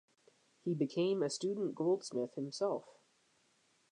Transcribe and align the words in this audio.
He 0.63 0.73
became 0.73 1.21
a 1.21 1.29
student 1.29 1.75
goldsmith 1.75 2.33
himself. 2.33 2.85